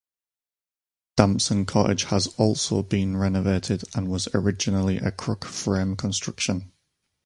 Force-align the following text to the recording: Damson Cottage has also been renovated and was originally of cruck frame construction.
Damson 1.15 1.67
Cottage 1.67 2.05
has 2.05 2.25
also 2.39 2.81
been 2.81 3.17
renovated 3.17 3.83
and 3.93 4.07
was 4.07 4.27
originally 4.33 4.97
of 4.97 5.15
cruck 5.15 5.45
frame 5.45 5.95
construction. 5.95 6.71